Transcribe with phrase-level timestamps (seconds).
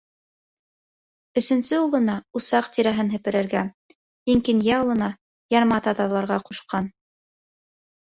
[1.41, 3.63] Өсөнсө улына усаҡ тирәһен һеперергә,
[4.35, 5.13] иң кинйә улына
[5.61, 6.93] ярма таҙаларға ҡушҡан.